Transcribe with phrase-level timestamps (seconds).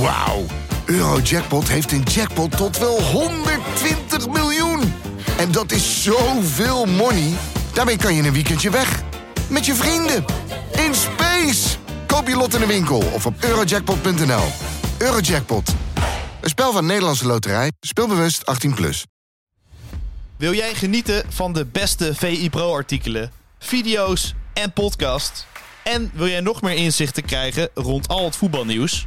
[0.00, 0.44] Wauw.
[0.84, 4.92] Eurojackpot heeft een jackpot tot wel 120 miljoen.
[5.38, 7.32] En dat is zoveel money.
[7.72, 9.02] Daarmee kan je een weekendje weg.
[9.48, 10.24] Met je vrienden.
[10.72, 11.76] In space.
[12.06, 14.44] Koop je lot in de winkel of op eurojackpot.nl.
[14.98, 15.74] Eurojackpot.
[16.40, 17.72] Een spel van Nederlandse Loterij.
[17.80, 18.74] Speelbewust 18+.
[18.74, 19.04] Plus.
[20.36, 25.46] Wil jij genieten van de beste VI Pro-artikelen, video's en podcasts?
[25.84, 29.06] En wil jij nog meer inzichten krijgen rond al het voetbalnieuws?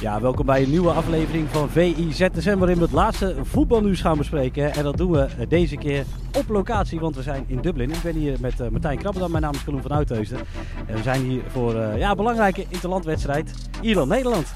[0.00, 4.72] Ja, welkom bij een nieuwe aflevering van VIZSM waarin we het laatste voetbalnieuws gaan bespreken.
[4.72, 6.04] En dat doen we deze keer
[6.36, 7.90] op locatie, want we zijn in Dublin.
[7.90, 10.38] Ik ben hier met uh, Martijn Krabberdam, mijn naam is Koen van Uitheusden.
[10.86, 14.54] En we zijn hier voor uh, ja, een belangrijke interlandwedstrijd Ierland-Nederland.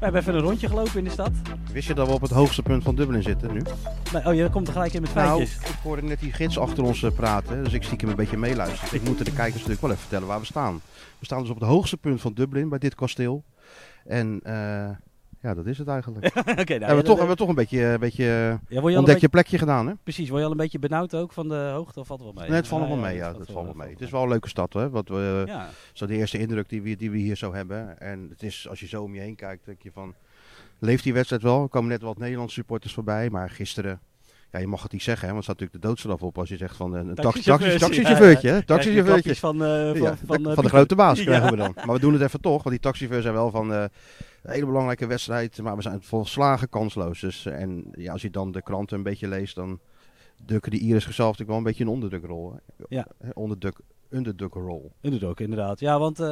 [0.00, 1.30] We hebben even een rondje gelopen in de stad.
[1.72, 3.62] Wist je dat we op het hoogste punt van Dublin zitten nu?
[4.12, 5.56] Nee, oh, je komt er gelijk in met feitjes.
[5.56, 8.36] Nou, ik hoorde net die gids achter ons uh, praten, dus ik stiekem een beetje
[8.36, 8.94] meeluisteren.
[8.94, 10.80] Ik moet de kijkers natuurlijk wel even vertellen waar we staan.
[11.18, 13.44] We staan dus op het hoogste punt van Dublin, bij dit kasteel.
[14.04, 14.90] En uh,
[15.40, 16.26] ja, dat is het eigenlijk.
[16.36, 18.24] okay, nou, hebben, we toch, hebben we toch een beetje, een beetje
[18.68, 19.94] ja, je ontdek je plekje gedaan, hè?
[20.02, 22.48] Precies, word je al een beetje benauwd ook van de hoogte of valt wel mee?
[22.48, 23.34] Nee, het valt wel mee, ja.
[23.38, 23.90] Het valt wel mee.
[23.90, 24.90] Het is wel een leuke stad, hè?
[24.90, 25.68] Wat we, ja.
[25.92, 28.00] Zo de eerste indruk die we, die we hier zo hebben.
[28.00, 30.14] En het is, als je zo om je heen kijkt, denk je van...
[30.78, 31.62] Leeft die wedstrijd wel?
[31.62, 34.00] Er komen net wat Nederlandse supporters voorbij, maar gisteren
[34.50, 36.48] ja, je mag het niet zeggen, hè, want er staat natuurlijk de doodstraf op als
[36.48, 38.64] je zegt van een taxichauffeurtje.
[38.64, 41.72] Taxichauffeurtje, van, uh, van, van, van, de grote baas krijgen we dan.
[41.74, 43.84] Maar we doen het even toch, want die taxichauffeurs zijn wel van uh,
[44.42, 47.20] een hele belangrijke wedstrijd, maar we zijn volslagen kansloos.
[47.20, 49.80] Dus, en ja, als je dan de kranten een beetje leest, dan
[50.44, 52.58] dukken de Iris zelf natuurlijk wel een beetje een onderdrukrol.
[52.88, 53.06] Ja.
[53.32, 53.78] Onderdruk,
[54.10, 54.92] underdog-rol.
[55.02, 55.80] Underdog, inderdaad.
[55.80, 56.26] Ja, want uh,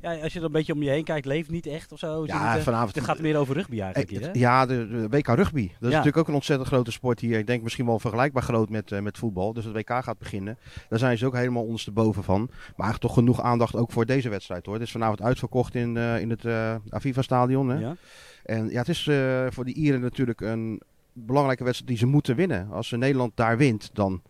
[0.00, 2.26] ja, als je er een beetje om je heen kijkt, leeft niet echt of zo.
[2.26, 2.94] Ja, het, vanavond...
[2.94, 4.30] Het gaat meer over rugby eigenlijk hier, hè?
[4.32, 5.66] Ja, de, de, WK rugby.
[5.66, 5.88] Dat is ja.
[5.88, 7.38] natuurlijk ook een ontzettend grote sport hier.
[7.38, 9.52] Ik denk misschien wel vergelijkbaar groot met, uh, met voetbal.
[9.52, 10.58] Dus het WK gaat beginnen.
[10.88, 12.40] Daar zijn ze ook helemaal ondersteboven van.
[12.40, 14.74] Maar eigenlijk toch genoeg aandacht ook voor deze wedstrijd, hoor.
[14.74, 16.46] Het is vanavond uitverkocht in, in het
[16.88, 17.78] Aviva-stadion, hè?
[17.78, 17.96] Ja.
[18.44, 19.10] En ja, het is
[19.50, 20.82] voor de Ieren natuurlijk een
[21.12, 22.70] belangrijke wedstrijd die ze moeten winnen.
[22.70, 24.22] Als Nederland daar wint, dan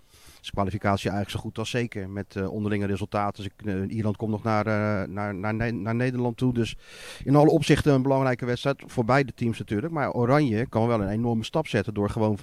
[0.50, 3.44] kwalificatie eigenlijk zo goed als zeker met uh, onderlinge resultaten.
[3.44, 6.54] Dus uh, Ierland komt nog naar, uh, naar, naar, naar Nederland toe.
[6.54, 6.76] Dus
[7.24, 9.92] in alle opzichten een belangrijke wedstrijd voor beide teams natuurlijk.
[9.92, 12.38] Maar Oranje kan wel een enorme stap zetten door gewoon,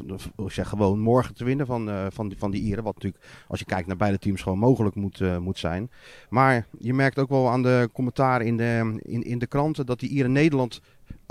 [0.47, 2.83] zeg gewoon morgen te winnen van, van, die, van die Ieren.
[2.83, 5.89] Wat natuurlijk als je kijkt naar beide teams gewoon mogelijk moet, moet zijn.
[6.29, 9.99] Maar je merkt ook wel aan de commentaren in de, in, in de kranten dat
[9.99, 10.81] die Ieren Nederland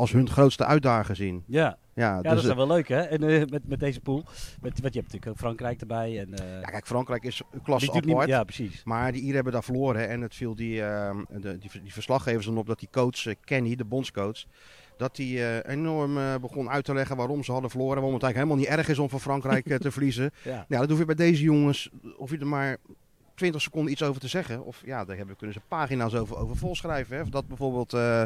[0.03, 1.45] als hun grootste uitdager zien.
[1.47, 3.01] Ja, ja, ja dus, dat is wel leuk hè.
[3.01, 4.25] En uh, met, met deze pool.
[4.61, 6.19] Met, wat je hebt natuurlijk ook Frankrijk erbij.
[6.19, 8.05] En, uh, ja, kijk, Frankrijk is een klasse apart.
[8.05, 8.85] Niet, ja, precies.
[8.85, 10.09] Maar die Ieren hebben daar verloren.
[10.09, 13.75] En het viel die, uh, de, die, die verslaggevers dan op dat die coach Kenny,
[13.75, 14.45] de bondscoach.
[14.97, 17.95] Dat hij enorm begon uit te leggen waarom ze hadden verloren.
[17.95, 20.31] Waarom het eigenlijk helemaal niet erg is om van Frankrijk te verliezen.
[20.45, 20.65] ja.
[20.69, 21.91] ja, dat hoef je bij deze jongens.
[22.17, 22.77] Of je er maar
[23.43, 24.65] 20 seconden iets over te zeggen.
[24.65, 27.17] Of ja, daar hebben, kunnen ze pagina's over, over volschrijven.
[27.17, 27.23] Hè.
[27.23, 28.23] Of dat bijvoorbeeld, uh,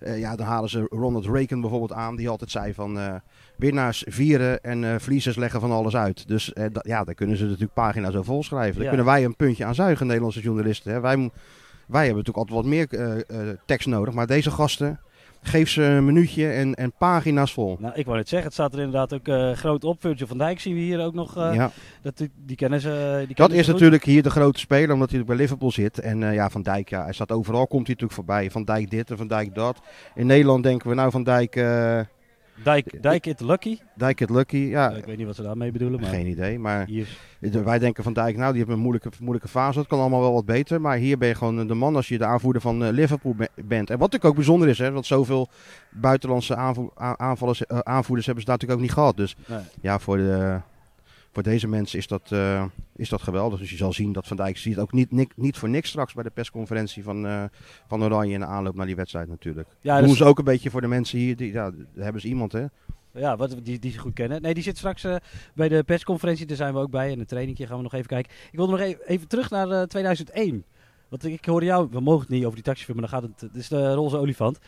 [0.00, 2.16] uh, ja, dan halen ze Ronald Reagan bijvoorbeeld aan.
[2.16, 3.14] Die altijd zei van uh,
[3.56, 6.28] winnaars vieren en verliezers leggen van alles uit.
[6.28, 6.52] Dus
[6.82, 8.78] ja, daar kunnen ze natuurlijk pagina's over volschrijven.
[8.78, 10.92] Daar kunnen wij een puntje aan zuigen, Nederlandse journalisten.
[10.92, 11.00] Hè.
[11.00, 11.16] Wij,
[11.86, 13.24] wij hebben natuurlijk altijd wat meer
[13.66, 14.14] tekst nodig.
[14.14, 15.00] Maar deze gasten,
[15.42, 17.76] Geef ze een minuutje en, en pagina's vol.
[17.80, 20.00] Nou, ik wou het zeggen, het staat er inderdaad ook uh, groot op.
[20.00, 21.36] Virgil van Dijk zien we hier ook nog.
[21.36, 21.70] Uh, ja.
[22.02, 23.24] dat, die kennen ze.
[23.26, 25.98] Die dat is natuurlijk hier de grote speler, omdat hij bij Liverpool zit.
[25.98, 28.50] En uh, ja, Van Dijk, ja, hij staat overal, komt hij natuurlijk voorbij.
[28.50, 29.80] Van Dijk dit en Van Dijk dat.
[30.14, 31.56] In Nederland denken we nou Van Dijk
[32.62, 33.78] Dijk, Dijk it lucky?
[33.94, 34.90] Dijk it lucky, ja.
[34.90, 36.00] Ik weet niet wat ze daarmee bedoelen.
[36.00, 37.08] Maar Geen idee, maar hier.
[37.64, 40.32] wij denken van Dijk, nou die heeft een moeilijke, moeilijke fase, dat kan allemaal wel
[40.32, 40.80] wat beter.
[40.80, 43.90] Maar hier ben je gewoon de man als je de aanvoerder van uh, Liverpool bent.
[43.90, 45.48] En wat natuurlijk ook bijzonder is, hè, want zoveel
[45.90, 49.16] buitenlandse uh, aanvoerders hebben ze daar natuurlijk ook niet gehad.
[49.16, 49.58] Dus nee.
[49.80, 50.60] ja, voor de
[51.36, 52.64] voor deze mensen is dat, uh,
[52.96, 53.58] is dat geweldig.
[53.58, 56.14] Dus je zal zien dat Van Dijk ziet ook niet, niet, niet voor niks straks
[56.14, 57.44] bij de persconferentie van, uh,
[57.86, 59.68] van Oranje in de aanloop naar die wedstrijd natuurlijk.
[59.80, 61.36] Ja, Doen ze ook een beetje voor de mensen hier.
[61.36, 62.64] Die, ja, hebben ze iemand hè.
[63.12, 64.42] Ja, wat, die, die ze goed kennen.
[64.42, 65.16] Nee, die zit straks uh,
[65.54, 66.46] bij de persconferentie.
[66.46, 67.12] Daar zijn we ook bij.
[67.12, 68.32] En een trainingje gaan we nog even kijken.
[68.50, 70.64] Ik wil nog even, even terug naar 2001.
[71.08, 73.40] Want ik, hoorde jou, we mogen het niet over die taxifiets, maar dan gaat het,
[73.40, 74.58] het is de roze olifant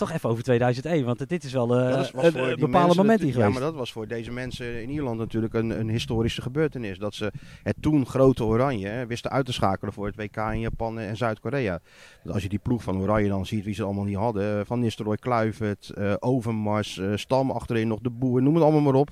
[0.00, 1.04] toch even over 2001.
[1.04, 3.48] Want dit is wel uh, een, een bepaalde moment hier geweest.
[3.48, 6.98] Ja, maar dat was voor deze mensen in Ierland natuurlijk een, een historische gebeurtenis.
[6.98, 7.32] Dat ze
[7.62, 11.16] het toen grote Oranje hè, wisten uit te schakelen voor het WK in Japan en
[11.16, 11.80] Zuid-Korea.
[12.26, 14.58] Als je die ploeg van Oranje dan ziet wie ze allemaal niet hadden.
[14.58, 18.80] Eh, van Nistelrooy, Kluivert, uh, Overmars, uh, Stam achterin nog, de Boer, noem het allemaal
[18.80, 19.10] maar op.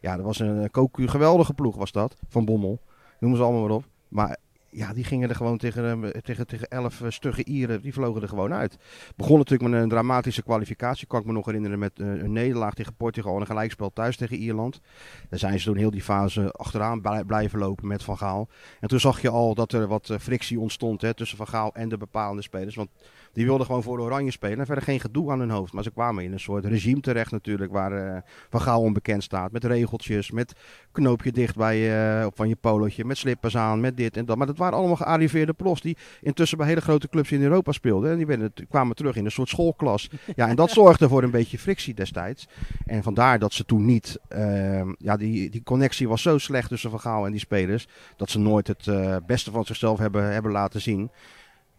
[0.00, 2.80] Ja, dat was een uh, geweldige ploeg was dat, van Bommel.
[3.18, 3.84] Noem ze allemaal maar op.
[4.08, 4.36] Maar
[4.70, 8.22] ja, die gingen er gewoon tegen, eh, tegen, tegen elf uh, stugge Ieren, die vlogen
[8.22, 8.76] er gewoon uit.
[9.16, 12.74] Begon natuurlijk met een dramatische kwalificatie, kan ik me nog herinneren, met uh, een nederlaag
[12.74, 14.80] tegen Portugal en een gelijkspel thuis tegen Ierland.
[15.28, 18.48] Daar zijn ze toen heel die fase achteraan blijven lopen met Van Gaal.
[18.80, 21.88] En toen zag je al dat er wat frictie ontstond hè, tussen Van Gaal en
[21.88, 22.74] de bepalende spelers.
[22.74, 22.90] Want
[23.32, 24.58] die wilden gewoon voor de Oranje spelen.
[24.58, 25.72] En verder geen gedoe aan hun hoofd.
[25.72, 27.72] Maar ze kwamen in een soort regime terecht natuurlijk.
[27.72, 28.16] Waar uh,
[28.50, 29.52] Van Gaal onbekend staat.
[29.52, 30.30] Met regeltjes.
[30.30, 30.52] Met
[30.92, 31.78] knoopje dicht bij,
[32.22, 33.04] uh, van je polootje.
[33.04, 33.80] Met slippers aan.
[33.80, 34.36] Met dit en dat.
[34.36, 35.80] Maar dat waren allemaal gearriveerde pros.
[35.80, 38.10] Die intussen bij hele grote clubs in Europa speelden.
[38.10, 40.10] En die werden, kwamen terug in een soort schoolklas.
[40.36, 42.48] Ja, en dat zorgde voor een beetje frictie destijds.
[42.86, 44.18] En vandaar dat ze toen niet...
[44.32, 47.88] Uh, ja, die, die connectie was zo slecht tussen Van Gaal en die spelers.
[48.16, 51.10] Dat ze nooit het uh, beste van zichzelf hebben, hebben laten zien.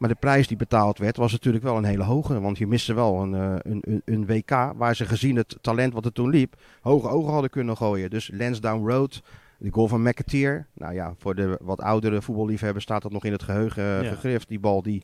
[0.01, 2.39] Maar de prijs die betaald werd was natuurlijk wel een hele hoge.
[2.39, 6.05] Want je miste wel een, een, een, een, WK waar ze gezien het talent wat
[6.05, 8.09] er toen liep, hoge ogen hadden kunnen gooien.
[8.09, 9.21] Dus Lansdowne Road,
[9.57, 10.67] de goal van McAteer.
[10.73, 14.09] Nou ja, voor de wat oudere voetballiefhebbers staat dat nog in het geheugen ja.
[14.09, 14.47] gegrift.
[14.47, 15.03] Die bal die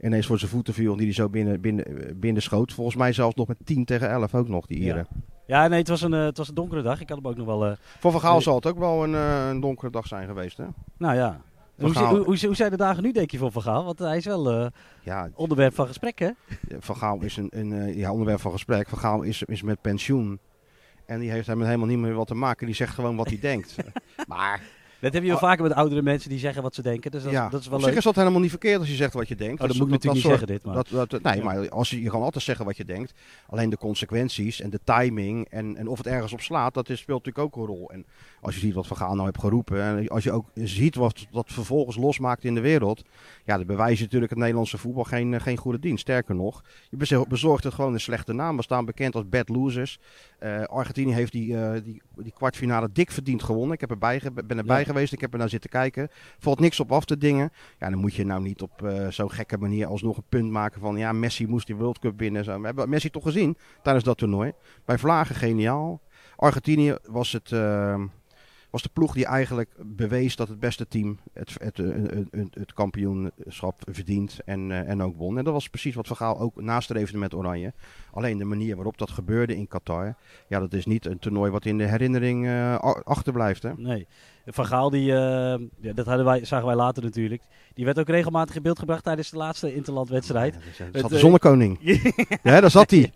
[0.00, 2.72] ineens voor zijn voeten viel en die hij zo binnen, binnen, binnen schoot.
[2.72, 5.06] Volgens mij zelfs nog met 10 tegen 11 ook nog, die Ieren.
[5.46, 5.62] Ja.
[5.62, 7.00] ja nee, het was, een, het was een donkere dag.
[7.00, 7.66] Ik had hem ook nog wel...
[7.66, 10.64] Uh, voor Van Gaal zal het ook wel een, een donkere dag zijn geweest, hè?
[10.96, 11.40] Nou ja,
[11.78, 13.84] hoe, hoe, hoe, hoe, zijn de dagen nu, denk je, voor Van Gaal?
[13.84, 14.66] Want hij is wel uh,
[15.02, 16.30] ja, onderwerp van gesprek, hè?
[16.78, 18.88] Van Gaal is een, een uh, ja, onderwerp van gesprek.
[18.88, 20.38] Van Gaal is, is met pensioen.
[21.06, 22.66] En die heeft hem helemaal niet meer wat te maken.
[22.66, 23.76] Die zegt gewoon wat hij denkt.
[24.28, 24.62] maar
[25.00, 25.42] dat heb je wel oh.
[25.42, 27.10] vaker met oudere mensen die zeggen wat ze denken.
[27.10, 27.48] Dus dat, ja.
[27.48, 29.36] dat is wel Op zich is dat helemaal niet verkeerd als je zegt wat je
[29.36, 29.60] denkt.
[29.62, 30.64] Oh, dat, moet ik natuurlijk niet zeggen dit.
[30.64, 30.74] Maar.
[30.74, 33.12] Dat, dat, nee, maar als je, je kan altijd zeggen wat je denkt.
[33.46, 37.00] Alleen de consequenties en de timing en, en of het ergens op slaat, dat is,
[37.00, 37.90] speelt natuurlijk ook een rol.
[37.90, 38.06] En
[38.40, 39.82] als je ziet wat Van Gaal nou heeft geroepen.
[39.82, 43.02] En als je ook ziet wat dat vervolgens losmaakt in de wereld.
[43.44, 46.00] Ja, dan bewijst je natuurlijk het Nederlandse voetbal geen, eh, geen goede dienst.
[46.00, 48.56] Sterker nog, je bezorgt het gewoon een slechte naam.
[48.56, 49.98] We staan bekend als bad losers.
[50.42, 53.72] Uh, Argentinië heeft die, uh, die, die kwartfinale dik verdiend gewonnen.
[53.72, 54.86] Ik heb erbij, ben erbij ja.
[54.88, 55.12] Geweest.
[55.12, 56.08] Ik heb er naar zitten kijken.
[56.38, 57.52] Valt niks op af te dingen.
[57.78, 60.80] Ja, dan moet je nou niet op uh, zo'n gekke manier alsnog een punt maken
[60.80, 60.96] van...
[60.96, 62.44] Ja, Messi moest die World Cup winnen.
[62.44, 62.60] Zo.
[62.60, 64.52] We hebben Messi toch gezien tijdens dat toernooi.
[64.84, 66.00] Bij Vlagen geniaal.
[66.36, 67.52] Argentinië was het
[68.70, 71.76] was de ploeg die eigenlijk bewees dat het beste team het, het,
[72.30, 75.38] het, het kampioenschap verdient en, uh, en ook won.
[75.38, 77.72] En dat was precies wat Van Gaal ook nastreefde met Oranje.
[78.12, 80.14] Alleen de manier waarop dat gebeurde in Qatar,
[80.48, 83.62] ja, dat is niet een toernooi wat in de herinnering uh, achterblijft.
[83.62, 83.72] Hè?
[83.76, 84.06] Nee.
[84.50, 85.16] Van Gaal, die, uh,
[85.80, 87.42] ja, dat hadden wij, zagen wij later natuurlijk.
[87.74, 90.54] Die werd ook regelmatig in beeld gebracht tijdens de laatste interlandwedstrijd.
[90.54, 91.78] Ja, dat zat de zonnekoning.
[92.42, 93.12] ja, daar zat hij.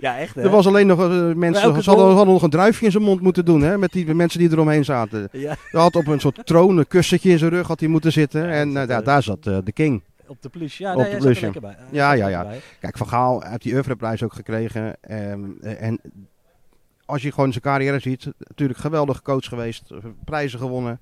[0.00, 0.34] ja, echt.
[0.34, 0.42] Hè?
[0.42, 1.82] Er was alleen nog uh, mensen.
[1.82, 3.78] Ze hadden, hadden, nog een druifje in zijn mond moeten doen, hè?
[3.78, 5.28] Met die mensen die eromheen zaten.
[5.32, 5.56] Ja.
[5.70, 8.50] Hij had op een soort troon een kussentje in zijn rug had hij moeten zitten.
[8.50, 10.02] En uh, ja, daar zat de king.
[10.26, 11.40] Op de plus, ja, nee, op de plus.
[11.60, 11.76] Bij.
[11.90, 12.46] Ja, ja, ja.
[12.80, 14.96] Kijk, Van Gaal heeft die Oeuvreprijs ook gekregen.
[15.10, 16.00] Um, en
[17.04, 19.90] als je gewoon zijn carrière ziet, natuurlijk geweldig coach geweest,
[20.24, 21.00] prijzen gewonnen.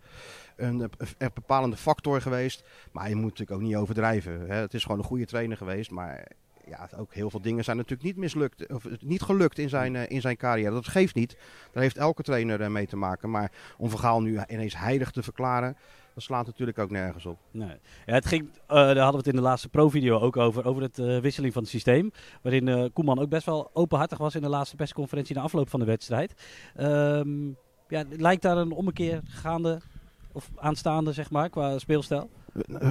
[0.56, 2.64] Een, een bepalende factor geweest.
[2.92, 4.40] Maar je moet natuurlijk ook niet overdrijven.
[4.46, 4.54] Hè.
[4.54, 5.90] Het is gewoon een goede trainer geweest.
[5.90, 6.26] Maar
[6.68, 8.72] ja, ook heel veel dingen zijn natuurlijk niet mislukt.
[8.72, 10.70] Of niet gelukt in zijn, uh, in zijn carrière.
[10.70, 11.36] Dat geeft niet.
[11.72, 13.30] Daar heeft elke trainer uh, mee te maken.
[13.30, 15.76] Maar om Vergaal nu ineens heilig te verklaren.
[16.14, 17.38] Dat slaat natuurlijk ook nergens op.
[17.50, 17.76] Nee.
[18.04, 20.64] Het ging, uh, daar hadden we het in de laatste pro-video ook over.
[20.64, 22.10] Over het uh, wisseling van het systeem.
[22.42, 25.80] Waarin uh, Koeman ook best wel openhartig was in de laatste persconferentie na afloop van
[25.80, 26.34] de wedstrijd.
[26.80, 27.56] Um,
[27.88, 29.80] ja, lijkt daar een ommekeer gaande
[30.38, 32.30] of aanstaande, zeg maar, qua speelstijl?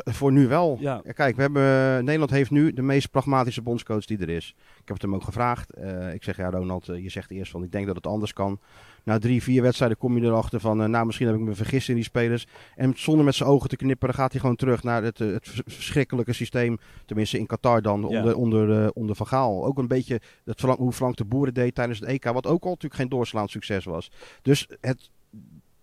[0.03, 0.77] Voor nu wel.
[0.79, 1.01] Ja.
[1.13, 1.63] Kijk, we hebben,
[2.03, 4.55] Nederland heeft nu de meest pragmatische bondscoach die er is.
[4.57, 5.77] Ik heb het hem ook gevraagd.
[5.77, 8.59] Uh, ik zeg, ja Ronald, je zegt eerst van ik denk dat het anders kan.
[9.03, 11.89] Na drie, vier wedstrijden kom je erachter van, uh, nou misschien heb ik me vergist
[11.89, 12.47] in die spelers.
[12.75, 16.33] En zonder met zijn ogen te knipperen gaat hij gewoon terug naar het, het verschrikkelijke
[16.33, 16.77] systeem.
[17.05, 18.19] Tenminste in Qatar dan, ja.
[18.19, 19.65] onder, onder, onder Van Gaal.
[19.65, 22.23] Ook een beetje het, hoe Frank de Boeren deed tijdens het EK.
[22.23, 24.11] Wat ook al natuurlijk geen doorslaand succes was.
[24.41, 25.09] Dus het,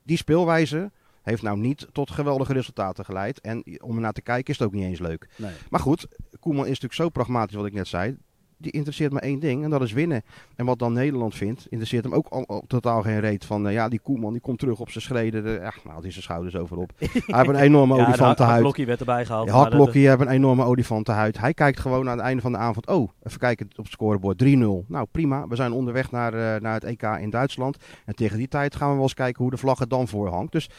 [0.03, 0.91] die speelwijze
[1.25, 3.41] heeft nou niet tot geweldige resultaten geleid.
[3.41, 5.29] En om naar te kijken is het ook niet eens leuk.
[5.37, 5.53] Nee.
[5.71, 6.07] Maar goed,
[6.41, 8.17] Koeman is natuurlijk zo pragmatisch wat ik net zei
[8.65, 10.23] die interesseert me één ding en dat is winnen.
[10.57, 13.73] En wat dan Nederland vindt, interesseert hem ook al, al totaal geen reet van, uh,
[13.73, 15.45] ja, die Koeman die komt terug op zijn schreden.
[15.45, 16.93] De, ja, nou, die zijn schouders overop.
[16.99, 18.53] Hij heeft een enorme ja, olifantenhuid.
[18.53, 19.49] Hakblokkie werd erbij gehaald.
[19.49, 21.39] Ja, Hakblokkie heeft een enorme olifantenhuid.
[21.39, 24.45] Hij kijkt gewoon aan het einde van de avond, oh, even kijken op het scorebord,
[24.45, 24.47] 3-0.
[24.89, 27.77] Nou, prima, we zijn onderweg naar, uh, naar het EK in Duitsland.
[28.05, 30.29] En tegen die tijd gaan we wel eens kijken hoe de vlag er dan voor
[30.29, 30.53] hangt.
[30.53, 30.71] Dus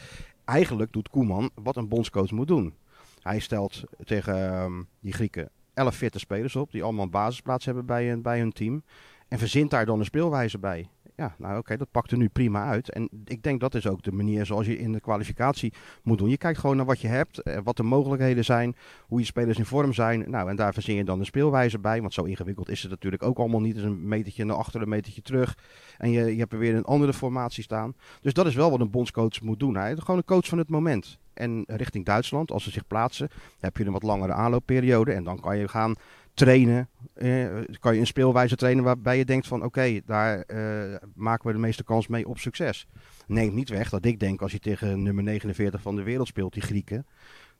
[0.45, 2.73] eigenlijk doet Koeman wat een bondscoach moet doen.
[3.21, 7.85] Hij stelt tegen um, die Grieken 11 fitte spelers op, die allemaal een basisplaats hebben
[7.85, 8.83] bij, bij hun team.
[9.27, 10.89] En verzint daar dan een speelwijze bij.
[11.15, 12.91] Ja, nou oké, dat pakt er nu prima uit.
[12.91, 16.29] En ik denk dat is ook de manier zoals je in de kwalificatie moet doen.
[16.29, 18.75] Je kijkt gewoon naar wat je hebt, eh, wat de mogelijkheden zijn,
[19.07, 20.29] hoe je spelers in vorm zijn.
[20.29, 23.23] Nou, en daar verzin je dan een speelwijze bij, want zo ingewikkeld is het natuurlijk
[23.23, 23.75] ook allemaal niet.
[23.75, 25.57] Het een metertje naar achter, een metertje terug.
[25.97, 27.93] En je, je hebt er weer een andere formatie staan.
[28.21, 29.75] Dus dat is wel wat een bondscoach moet doen.
[29.75, 31.19] Hij is gewoon een coach van het moment.
[31.33, 33.29] En richting Duitsland, als ze zich plaatsen,
[33.59, 35.13] heb je een wat langere aanloopperiode.
[35.13, 35.95] En dan kan je gaan
[36.35, 36.89] trainen.
[37.13, 37.45] Eh,
[37.79, 41.59] kan je een speelwijze trainen waarbij je denkt van oké, daar eh, maken we de
[41.59, 42.87] meeste kans mee op succes.
[43.27, 46.53] Neemt niet weg dat ik denk als je tegen nummer 49 van de wereld speelt,
[46.53, 47.05] die Grieken.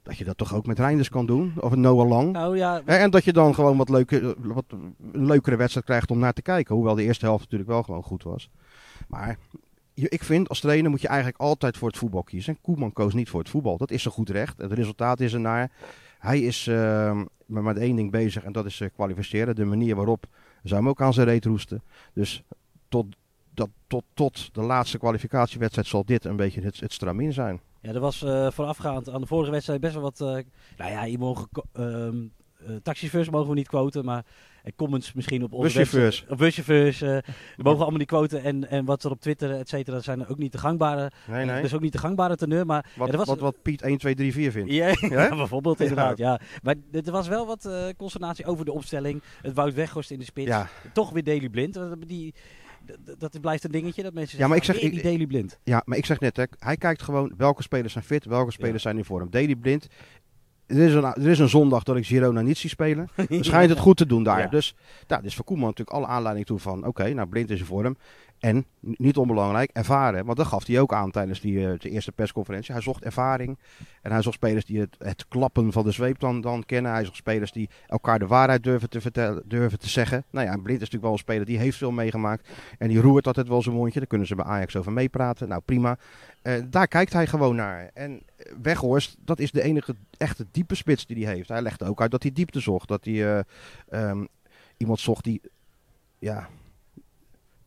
[0.03, 1.53] Dat je dat toch ook met Reinders kan doen.
[1.59, 2.31] Of Noah Lang.
[2.31, 4.65] Nou ja, En dat je dan gewoon wat, leuke, wat
[5.11, 6.75] een leukere wedstrijd krijgt om naar te kijken.
[6.75, 8.49] Hoewel de eerste helft natuurlijk wel gewoon goed was.
[9.07, 9.37] Maar
[9.93, 12.53] je- ik vind als trainer moet je eigenlijk altijd voor het voetbal kiezen.
[12.55, 13.77] En Koeman koos niet voor het voetbal.
[13.77, 14.57] Dat is zo goed recht.
[14.57, 15.71] Het resultaat is er naar.
[16.25, 16.67] Hij is
[17.45, 19.55] maar met één ding bezig en dat is eh, kwalificeren.
[19.55, 20.25] De manier waarop
[20.63, 21.83] zou hem ook aan zijn reet roesten.
[22.13, 22.43] Dus
[22.89, 23.05] tot,
[23.53, 27.61] dat, tot, tot de laatste kwalificatiewedstrijd zal dit een beetje het, het stramien zijn.
[27.81, 30.21] Ja, er was eh, voorafgaand aan de vorige wedstrijd best wel wat.
[30.21, 30.27] eh,
[30.77, 31.49] nou ja, je mogen.
[32.67, 34.25] Eh, taxichauffeurs mogen we niet quoten, maar
[34.63, 36.03] eh, comments misschien op onze Buschauffeurs.
[36.19, 36.99] website- Of buschauffeurs.
[37.55, 38.43] die mogen allemaal niet quoten.
[38.43, 41.11] En, en wat er op Twitter, et cetera, zijn ook niet de gangbare.
[41.27, 41.61] Nee, nee.
[41.61, 42.65] Dus ook niet de gangbare teneur.
[42.65, 44.71] Maar wat, ja, er was- wat, wat Piet 1, 2, 3, 4 vindt.
[44.71, 44.95] ja,
[45.35, 46.17] bijvoorbeeld inderdaad.
[46.17, 46.39] Ja.
[46.63, 49.21] Maar er was wel wat eh, consternatie over de opstelling.
[49.41, 50.47] Het Wout Weghorst in de spits.
[50.47, 51.79] Ja, Toch weer Daily Blind.
[52.07, 52.33] Die,
[53.17, 55.27] dat blijft een dingetje dat mensen Ja, maar ik zeggen, zeg- "Ah, ik- die Daily
[55.31, 55.59] Blind.
[55.63, 58.83] Ja, maar ik zeg net, hè, hij kijkt gewoon welke spelers zijn fit, welke spelers
[58.83, 59.29] zijn in vorm.
[59.29, 59.87] Deli Blind,
[60.67, 63.09] er is, een, er is een zondag dat ik Girona niet zie spelen.
[63.29, 64.39] Dan schijnt het goed te doen daar.
[64.39, 64.47] Ja.
[64.47, 64.75] Dus
[65.07, 67.97] daar is voor Koeman natuurlijk alle aanleiding toe van, oké, nou Blind is in vorm.
[68.45, 70.25] En, niet onbelangrijk, ervaren.
[70.25, 72.73] Want dat gaf hij ook aan tijdens die, eh, de eerste persconferentie.
[72.73, 73.57] Hij zocht ervaring.
[74.01, 76.91] En hij zocht spelers die het, het klappen van de zweep dan, dan kennen.
[76.91, 80.23] Hij zocht spelers die elkaar de waarheid durven te, vertellen, durven te zeggen.
[80.29, 82.49] Nou ja, Blind is natuurlijk wel een speler die heeft veel meegemaakt.
[82.77, 83.99] En die roert altijd wel zijn mondje.
[83.99, 85.47] Daar kunnen ze bij Ajax over meepraten.
[85.47, 85.97] Nou, prima.
[86.41, 87.89] Eh, daar kijkt hij gewoon naar.
[87.93, 91.49] En eh, Weghorst, dat is de enige echte diepe spits die hij heeft.
[91.49, 92.87] Hij legde ook uit dat hij diepte zocht.
[92.87, 93.43] Dat hij eh,
[93.89, 94.25] ehm,
[94.77, 95.41] iemand zocht die...
[96.19, 96.49] Ja,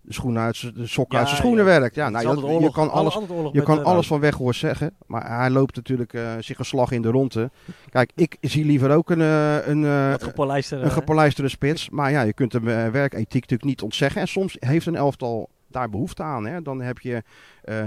[0.08, 1.78] de schoenen uit de sokken Ja, uit zijn schoenen ja.
[1.78, 1.94] werkt.
[1.94, 4.94] Ja, nou, je, kan alles, je met, kan eh, alles van Weghorst zeggen.
[5.06, 7.50] Maar hij loopt natuurlijk eh, zich een slag in de ronde.
[7.90, 11.90] Kijk, ik zie liever ook een, eh, een, een gepolijsterde spits.
[11.90, 14.20] Maar ja, je kunt de eh, werkethiek natuurlijk niet ontzeggen.
[14.20, 16.46] En soms heeft een elftal daar behoefte aan.
[16.46, 16.62] Hè?
[16.62, 17.22] Dan heb je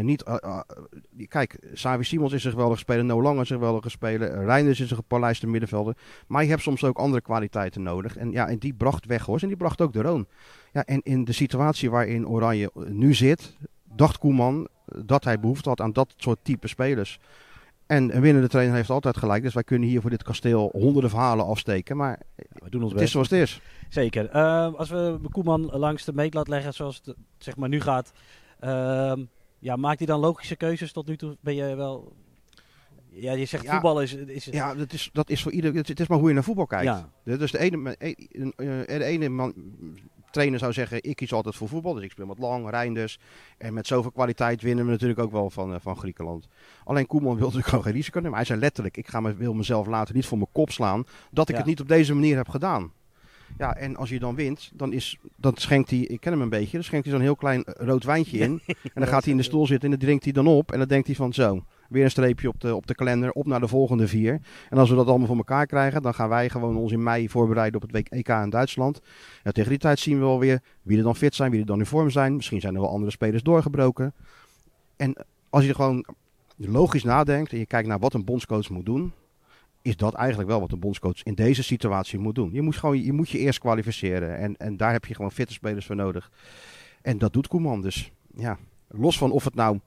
[0.01, 0.23] niet...
[1.27, 3.05] kijk, Savi Simons is een geweldige speler.
[3.05, 4.45] No Lang is een geweldige speler.
[4.45, 5.95] Reinders is een gepolijste middenvelder.
[6.27, 8.17] Maar je hebt soms ook andere kwaliteiten nodig.
[8.17, 10.27] En ja, en die bracht Weghorst en die bracht ook de Roon.
[10.71, 13.57] Ja, en in de situatie waarin Oranje nu zit...
[13.95, 14.67] dacht Koeman
[15.05, 17.19] dat hij behoefte had aan dat soort type spelers.
[17.85, 19.43] En een winnende trainer heeft altijd gelijk.
[19.43, 21.97] Dus wij kunnen hier voor dit kasteel honderden verhalen afsteken.
[21.97, 23.61] Maar we doen ons het is zoals het is.
[23.89, 24.29] Zeker.
[24.29, 28.11] Eh, als we Koeman langs de meet laten leggen zoals het zeg maar nu gaat.
[28.59, 29.23] ehm,
[29.59, 30.91] ja, maakt hij dan logische keuzes?
[30.91, 32.13] Tot nu toe ben je wel...
[33.09, 33.71] Ja, je zegt Ja.
[33.71, 34.13] voetbal is...
[34.13, 35.73] is Ja, dat is, dat is voor ieder.
[35.75, 36.85] Het is maar hoe je naar voetbal kijkt.
[37.23, 37.37] Ja.
[37.37, 37.95] Dus de ene,
[38.87, 39.53] de ene man,
[40.31, 41.93] trainer zou zeggen: ik kies altijd voor voetbal.
[41.93, 43.19] Dus ik speel met Lang, Reinders.
[43.57, 46.47] En met zoveel kwaliteit winnen we natuurlijk ook wel van, eh, van Griekenland.
[46.83, 48.35] Alleen Koeman wil natuurlijk gewoon geen risico nemen.
[48.35, 51.05] Hij zei letterlijk: ik ga me, wil mezelf later niet voor mijn kop slaan.
[51.31, 51.61] dat ik Ja.
[51.61, 52.91] het niet op deze manier heb gedaan.
[53.57, 56.49] Ja, en als je dan wint, dan, is, dan schenkt hij, ik ken hem een
[56.49, 58.61] beetje, dan schenkt hij zo'n heel klein eh, rood wijntje in.
[58.67, 60.71] en dan gaat hij in de stoel zitten en dat drinkt hij dan op.
[60.71, 63.45] En dan denkt hij van zo, weer een streepje op de, op de kalender, op
[63.45, 64.41] naar de volgende vier.
[64.69, 67.29] En als we dat allemaal voor elkaar krijgen, dan gaan wij gewoon ons in mei
[67.29, 69.01] voorbereiden op het WK in Duitsland.
[69.43, 71.65] En tegen die tijd zien we wel weer wie er dan fit zijn, wie er
[71.65, 72.35] dan in vorm zijn.
[72.35, 74.13] Misschien zijn er wel andere spelers doorgebroken.
[74.95, 75.15] En
[75.49, 76.05] als je gewoon
[76.55, 79.13] logisch nadenkt en je kijkt naar wat een bondscoach moet doen,
[79.81, 82.49] is dat eigenlijk wel wat een bondscoach in deze situatie moet doen.
[82.53, 85.53] Je moet, gewoon, je, moet je eerst kwalificeren en, en daar heb je gewoon fitte
[85.53, 86.31] spelers voor nodig.
[87.01, 88.11] En dat doet Koeman dus.
[88.35, 88.57] Ja,
[88.87, 89.79] los van of het nou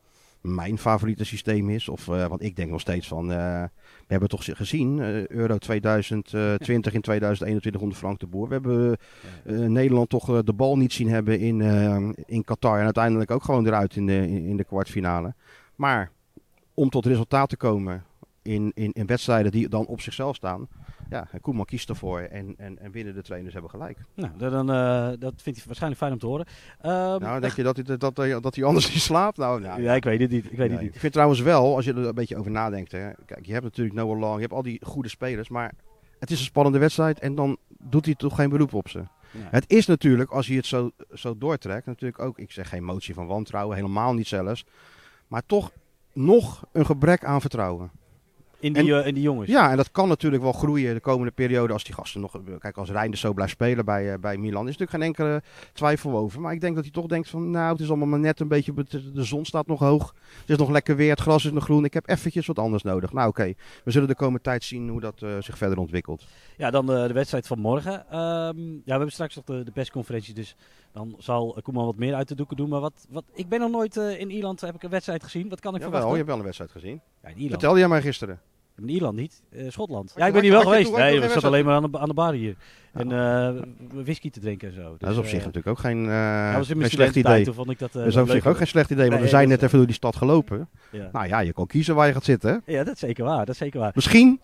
[0.45, 4.29] mijn favoriete systeem is, of, eh, want ik denk nog steeds van, eh, we hebben
[4.29, 8.49] toch gezien, eh, Euro 2020 in 2021 onder Frank de Boer.
[8.49, 8.99] We hebben
[9.73, 11.61] Nederland toch de bal niet zien hebben in,
[12.27, 15.35] in Qatar en uiteindelijk ook gewoon eruit in de, in de kwartfinale.
[15.75, 16.11] Maar
[16.75, 18.05] om tot resultaat te komen
[18.43, 20.69] in, in, in wedstrijden die dan op zichzelf staan.
[21.11, 23.99] Ja, Koeman kiest ervoor en, en, en winnen de trainers hebben gelijk.
[24.15, 26.47] Nou, dan, eh, dat vindt hij waarschijnlijk fijn om te horen.
[26.81, 29.37] Ehm, Nou, denk je dat hij, dat, hij- dat hij anders niet slaapt?
[29.37, 30.45] Nou, nou ja, ik weet het niet.
[30.45, 30.71] Ik weet Nee.
[30.71, 30.95] het niet.
[30.95, 32.93] Ik vind trouwens wel, als je er een beetje over nadenkt.
[32.93, 35.49] Hè, kijk, je hebt natuurlijk Noah Long, je hebt al die goede spelers.
[35.49, 35.73] Maar
[36.19, 38.99] het is een spannende wedstrijd en dan doet hij toch geen beroep op ze.
[38.99, 39.43] Nee.
[39.51, 43.15] Het is natuurlijk, als je het zo, zo doortrekt, natuurlijk ook, ik zeg geen motie
[43.15, 44.65] van wantrouwen, helemaal niet zelfs.
[45.29, 45.71] Maar toch
[46.13, 47.91] nog een gebrek aan vertrouwen.
[48.65, 49.51] In die, in die jongens.
[49.51, 52.41] Ja, en dat kan natuurlijk wel groeien de komende periode als die gasten nog...
[52.59, 55.43] Kijk, als Reinders zo blijft spelen bij, bij Milan is natuurlijk geen enkele
[55.73, 56.41] twijfel over.
[56.41, 58.49] Maar ik denk dat hij toch denkt van, nou, het is allemaal maar net een
[58.49, 58.73] beetje...
[59.13, 60.15] De zon staat nog hoog.
[60.41, 61.85] Het is nog lekker weer, het gras is nog groen.
[61.85, 63.13] Ik heb eventjes wat anders nodig.
[63.13, 63.53] Nou, oké.
[63.85, 66.27] We zullen de komende tijd zien hoe dat zich verder ontwikkelt.
[66.57, 68.11] Ja, dan de, de wedstrijd van morgen.
[68.11, 70.57] Ehm, ja, we hebben straks nog de, de persconferentie, dus
[70.93, 72.69] dan zal Koeman wat meer uit de doeken doen.
[72.69, 75.49] Maar wat, wat, ik ben nog nooit in Ierland, heb ik een wedstrijd gezien.
[75.49, 76.11] Wat kan ik ja, verwachten?
[76.11, 77.01] Wel, je hebt wel een wedstrijd gezien.
[77.23, 77.51] Ja, in Ierland.
[77.51, 78.41] Vertelde jij mij gisteren.
[78.77, 80.13] In Ierland niet, uh, Schotland.
[80.17, 80.97] ja, ik ben hier wel geweest.
[80.97, 82.55] Nee, we zat alleen maar aan de, aan de bar hier.
[82.93, 83.51] En uh,
[84.05, 84.91] whisky te drinken en zo.
[84.91, 87.53] Dus, dat is op zich natuurlijk ook geen, dat geen slecht idee.
[87.53, 89.63] Vond ik dat, dat is op zich ook geen slecht idee, want we zijn net
[89.63, 90.69] even door die stad gelopen.
[90.91, 91.09] Ja.
[91.13, 92.63] Nou ja, je kan kiezen waar je gaat zitten.
[92.67, 93.39] Ja, dat is zeker waar.
[93.39, 93.93] Dat is zeker waar.
[93.95, 94.41] Misschien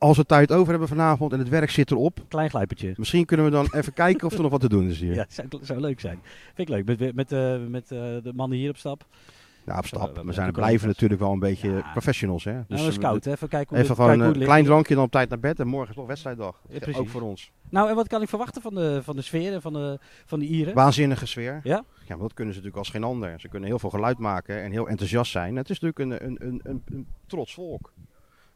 [0.00, 2.24] als we tijd over hebben vanavond en het werk zit erop.
[2.28, 2.94] Klein glijpertje.
[2.96, 5.14] Misschien kunnen we dan even kijken of er nog wat te doen is hier.
[5.14, 6.18] Ja, zou, zou leuk zijn.
[6.54, 6.84] Vind ik leuk.
[6.84, 9.04] Met, met, uh, met uh, de mannen hier op stap.
[9.70, 10.16] Ja, op stap.
[10.16, 11.90] We, we zijn blijven natuurlijk wel een beetje ja.
[11.92, 12.44] professionals.
[12.44, 12.60] Hè?
[12.68, 15.38] Dus nou, scout, even kijken hoe Even gewoon een klein drankje dan op tijd naar
[15.38, 16.62] bed en morgen is nog wedstrijddag.
[16.68, 17.52] Ja, ook voor ons.
[17.68, 20.38] Nou, en wat kan ik verwachten van de, van de sfeer en van de, van
[20.38, 20.74] de Ieren?
[20.74, 21.60] Waanzinnige sfeer.
[21.62, 21.84] Ja?
[22.06, 23.40] Ja, maar dat kunnen ze natuurlijk als geen ander.
[23.40, 25.56] Ze kunnen heel veel geluid maken en heel enthousiast zijn.
[25.56, 27.92] Het is natuurlijk een, een, een, een, een trots volk,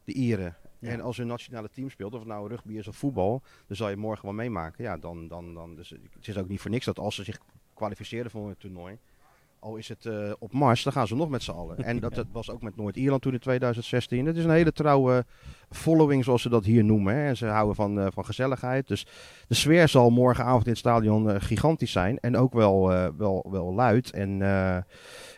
[0.04, 0.56] de Ieren.
[0.78, 0.90] Ja.
[0.90, 3.88] En als een nationale team speelt, of het nou rugby is of voetbal, dan zal
[3.88, 4.84] je morgen wel meemaken.
[4.84, 7.38] Ja, dan, dan, dan, dus het is ook niet voor niks dat als ze zich
[7.74, 8.98] kwalificeren voor een toernooi,
[9.64, 11.76] al is het uh, op Mars, dan gaan ze nog met z'n allen.
[11.76, 14.26] En dat, dat, was ook met Noord-Ierland toen in 2016.
[14.26, 15.24] Het is een hele trouwe
[15.70, 17.14] following, zoals ze dat hier noemen.
[17.14, 17.26] Hè.
[17.26, 18.88] En ze houden van, uh, van gezelligheid.
[18.88, 19.06] Dus
[19.48, 22.18] de sfeer zal morgenavond in het stadion uh, gigantisch zijn.
[22.18, 24.10] En ook wel, wel, wel luid.
[24.10, 24.42] En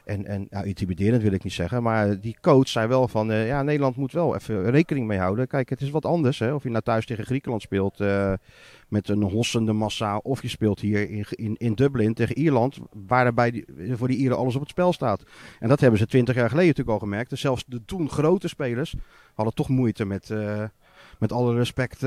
[0.04, 3.62] en, en nou, intimiderend wil ik niet zeggen, maar die coach zei wel van, ja,
[3.62, 5.46] Nederland moet wel even rekening mee houden.
[5.46, 6.54] Kijk, het is wat anders, hè?
[6.54, 7.98] of je nou thuis tegen Griekenland speelt
[8.88, 13.50] met een hossende massa, of je speelt hier in, in, in Dublin tegen Ierland, waarbij
[13.50, 15.22] die, voor die Ieren alles op het spel staat.
[15.60, 17.30] En dat hebben ze twintig jaar geleden natuurlijk al gemerkt.
[17.30, 18.94] Dus zelfs de toen grote spelers
[19.34, 20.64] hadden toch moeite met, uh,
[21.18, 22.02] met alle respect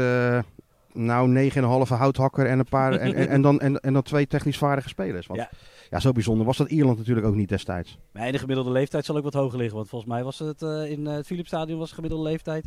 [0.93, 2.93] nou, 9,5 houthakker en een paar.
[2.93, 5.27] en, en, en, dan, en, en dan twee technisch vaardige spelers.
[5.27, 5.49] Want ja.
[5.89, 5.99] ja.
[5.99, 7.97] zo bijzonder was dat Ierland natuurlijk ook niet destijds.
[8.13, 9.75] Nee, de gemiddelde leeftijd zal ook wat hoger liggen.
[9.75, 12.65] Want volgens mij was het uh, in uh, het Philipsstadion was de gemiddelde leeftijd.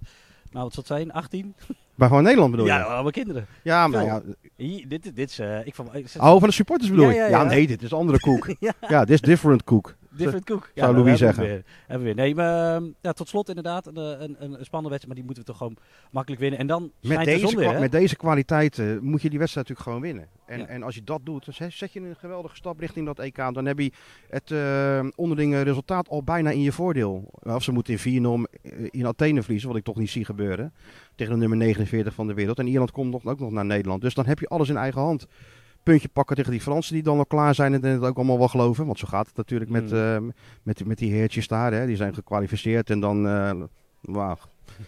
[0.50, 1.12] Nou, wat zal het zijn?
[1.12, 1.54] 18?
[1.94, 2.72] Maar gewoon Nederland bedoel je?
[2.72, 3.46] Ja, allemaal kinderen.
[3.62, 4.22] Ja, maar ja.
[4.56, 5.40] Hier, dit, dit is.
[5.40, 5.87] Uh, ik van,
[6.18, 7.14] oh, van de supporters bedoel je?
[7.14, 8.54] Ja, ja, nee, dit is andere koek.
[8.88, 9.94] ja, dit is different koek.
[10.16, 10.71] Different Cook.
[10.75, 11.45] Ja, Zou Louis zeggen.
[11.45, 12.25] Hebben we, weer, hebben we weer.
[12.25, 15.07] Nee, maar ja, tot slot inderdaad een, een, een spannende wedstrijd.
[15.07, 15.76] Maar die moeten we toch gewoon
[16.11, 16.59] makkelijk winnen.
[16.59, 19.97] En dan met deze, de zon weer, met deze kwaliteiten moet je die wedstrijd natuurlijk
[19.97, 20.40] gewoon winnen.
[20.47, 20.66] En, ja.
[20.66, 23.37] en als je dat doet, dan zet je een geweldige stap richting dat EK.
[23.37, 23.92] Dan heb je
[24.29, 27.31] het uh, onderlinge resultaat al bijna in je voordeel.
[27.42, 30.72] Of ze moeten in 4-0 in Athene verliezen, wat ik toch niet zie gebeuren.
[31.14, 32.59] Tegen de nummer 49 van de wereld.
[32.59, 34.01] En Ierland komt nog, ook nog naar Nederland.
[34.01, 35.27] Dus dan heb je alles in eigen hand
[35.83, 38.49] puntje pakken tegen die Fransen die dan al klaar zijn en het ook allemaal wel
[38.49, 38.87] geloven.
[38.87, 40.27] Want zo gaat het natuurlijk met, Hmm.
[40.27, 41.73] uh, met, met die heertjes daar.
[41.73, 41.87] Hè.
[41.87, 43.51] Die zijn gekwalificeerd en dan uh,
[44.01, 44.37] wow,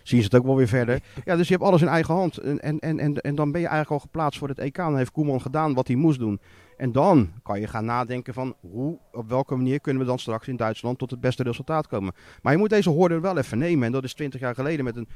[0.03, 1.03] zien ze het ook wel weer verder.
[1.25, 2.39] Ja, dus je hebt alles in eigen hand.
[2.39, 4.77] En, en, en, en, en dan ben je eigenlijk al geplaatst voor het EK.
[4.77, 6.41] Dan heeft Koeman gedaan wat hij moest doen.
[6.77, 10.49] En dan kan je gaan nadenken van hoe, op welke manier kunnen we dan straks
[10.49, 12.13] in Duitsland tot het beste resultaat komen.
[12.43, 13.87] Maar je moet deze hoorde wel even nemen.
[13.87, 15.09] En dat is twintig jaar geleden met een,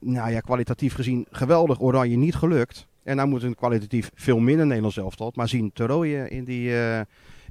[0.00, 2.88] nou ja, kwalitatief gezien geweldig oranje niet gelukt.
[3.02, 6.68] En nou moet een kwalitatief veel minder Nederlands elftal, maar zien te rooien in die,
[6.68, 7.00] uh,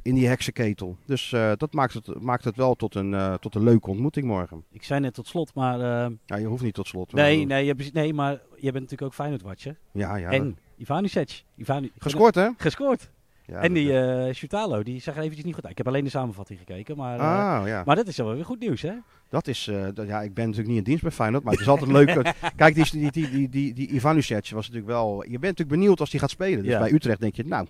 [0.01, 0.97] in die heksenketel.
[1.05, 4.25] Dus uh, dat maakt het, maakt het wel tot een, uh, tot een leuke ontmoeting
[4.25, 4.63] morgen.
[4.71, 5.79] Ik zei net tot slot, maar...
[6.25, 7.13] ja, je hoeft niet tot slot.
[7.13, 9.77] Nee, nee, je, nee maar je bent natuurlijk ook Feyenoord-watcher.
[9.91, 10.29] Ja, ja.
[10.29, 11.43] En Ivanisevic.
[11.55, 12.49] Ivani Gescoord, hè?
[12.57, 13.11] Gescoord.
[13.45, 15.71] Ja, en die uh, die zag er eventjes niet goed uit.
[15.71, 17.83] Ik heb alleen de samenvatting gekeken, maar, uh, ah, ja.
[17.85, 18.93] maar dat is wel weer goed nieuws, hè?
[19.29, 21.61] Dat is, uh, dat, ja, ik ben natuurlijk niet in dienst bij Feyenoord, maar het
[21.61, 22.07] is altijd leuk.
[22.55, 25.23] Kijk, die, die, die, die, die, die Ivanisevic was natuurlijk wel...
[25.23, 26.63] Je bent natuurlijk benieuwd als hij gaat spelen.
[26.63, 26.79] Dus ja.
[26.79, 27.67] bij Utrecht denk je, nou,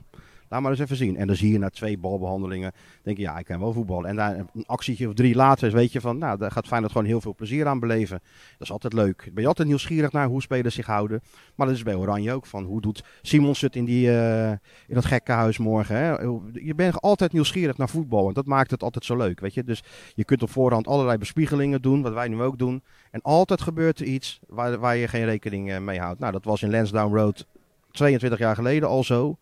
[0.49, 1.17] laat maar eens even zien.
[1.17, 2.71] En dan zie je na twee balbehandelingen,
[3.03, 4.09] denk je, ja, ik kan wel voetballen.
[4.09, 7.07] En daar een actietje of drie later weet je van, nou, daar gaat Feyenoord gewoon
[7.07, 8.19] heel veel plezier aan beleven.
[8.51, 9.29] Dat is altijd leuk.
[9.33, 11.21] Ben je altijd nieuwsgierig naar hoe spelers zich houden.
[11.55, 14.59] Maar dat is bij Oranje ook, van hoe doet Simons het in, die, uh, in
[14.87, 15.95] dat gekke huis morgen.
[15.95, 16.11] Hè?
[16.53, 19.63] Je bent altijd nieuwsgierig naar voetbal en dat maakt het altijd zo leuk, weet je.
[19.63, 19.83] Dus
[20.15, 22.83] je kunt op voorhand allerlei bespiegelingen doen, wat wij nu ook doen.
[23.11, 26.19] En altijd gebeurt er iets waar, waar je geen rekening uh, mee houdt.
[26.19, 27.45] Nou, dat was in Lansdowne Road
[27.91, 29.37] 22 jaar geleden al zo.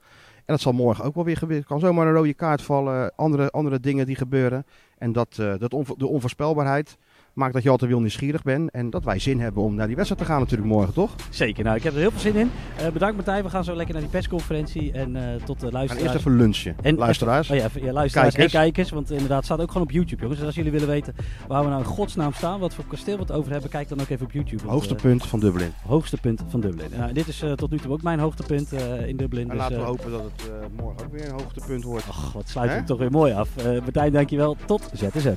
[0.48, 1.64] En dat zal morgen ook wel weer gebeuren.
[1.64, 4.66] Er kan zomaar een rode kaart vallen, andere, andere dingen die gebeuren.
[4.98, 6.98] En dat, uh, dat de onvoorspelbaarheid
[7.38, 8.72] maakt dat je altijd wel nieuwsgierig bent.
[8.72, 11.16] En dat wij zin hebben om naar die wedstrijd te gaan natuurlijk morgen, toch?
[11.30, 11.64] Zeker.
[11.64, 12.52] Nou, ik heb er heel veel zin in.
[12.82, 13.44] Uh, bedankt Martijn.
[13.44, 14.92] We gaan zo lekker naar die persconferentie.
[14.92, 16.02] En uh, tot de luisteraars.
[16.02, 16.76] En eerst even lunchen.
[16.82, 17.50] En luisteraars.
[17.50, 18.54] Even, oh ja, ja, luisteraars kijkers.
[18.54, 18.90] en kijkers.
[18.90, 20.38] Want inderdaad, het staat ook gewoon op YouTube, jongens.
[20.40, 21.16] Dus als jullie willen weten
[21.48, 24.02] waar we nou in godsnaam staan, wat voor kasteel we het over hebben, kijk dan
[24.02, 24.58] ook even op YouTube.
[24.58, 25.72] Want, hoogste punt van Dublin.
[25.86, 26.90] Hoogste punt van Dublin.
[26.98, 28.72] Nou, dit is tot nu toe ook mijn hoogtepunt
[29.08, 29.44] in Dublin.
[29.44, 32.06] En dus, laten we hopen dat het morgen ook weer een hoogtepunt wordt.
[32.10, 33.50] Ach, wat sluit het toch weer mooi af.
[33.64, 34.58] Martijn, dankjewel.
[34.66, 35.36] Tot ZSM.